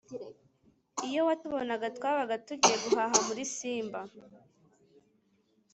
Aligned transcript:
iyo 1.07 1.21
watubonaga 1.27 1.87
twabaga 1.97 2.35
tugiye 2.47 2.75
guhaha 2.83 3.17
muri 3.27 3.43
Simba, 3.55 4.01